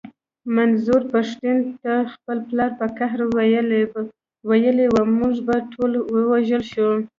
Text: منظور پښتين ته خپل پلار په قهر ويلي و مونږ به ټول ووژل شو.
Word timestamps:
منظور 0.55 1.01
پښتين 1.13 1.57
ته 1.83 1.93
خپل 2.13 2.37
پلار 2.49 2.71
په 2.79 2.85
قهر 2.97 3.19
ويلي 4.49 4.85
و 4.89 4.95
مونږ 5.19 5.35
به 5.47 5.55
ټول 5.73 5.91
ووژل 6.15 6.63
شو. 6.71 6.89